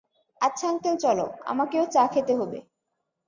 [0.41, 2.59] আচ্ছা আঙ্কেল চলো,- আমাকেও চা খেতে হবে।